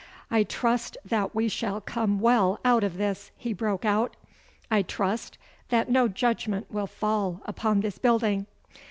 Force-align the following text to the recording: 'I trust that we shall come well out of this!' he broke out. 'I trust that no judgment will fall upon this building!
'I 0.31 0.45
trust 0.45 0.97
that 1.05 1.35
we 1.35 1.47
shall 1.47 1.79
come 1.79 2.19
well 2.19 2.59
out 2.65 2.83
of 2.83 2.97
this!' 2.97 3.29
he 3.37 3.53
broke 3.53 3.85
out. 3.85 4.15
'I 4.71 4.81
trust 4.81 5.37
that 5.69 5.91
no 5.91 6.07
judgment 6.07 6.71
will 6.71 6.87
fall 6.87 7.43
upon 7.45 7.81
this 7.81 7.99
building! 7.99 8.47